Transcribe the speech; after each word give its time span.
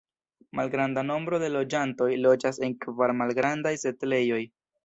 Malgranda 0.59 1.03
nombro 1.09 1.39
de 1.43 1.51
loĝantoj 1.57 2.09
loĝas 2.23 2.61
en 2.69 2.75
kvar 2.87 3.17
malgrandaj 3.21 3.79
setlejoj. 3.87 4.43